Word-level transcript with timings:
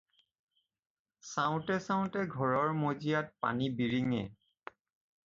চাওঁতে 1.31 1.75
চাওঁতে 1.87 2.21
ঘৰৰ 2.37 2.71
মজিয়াত 2.79 3.47
পানী 3.47 3.69
বিৰিঙে। 3.83 4.23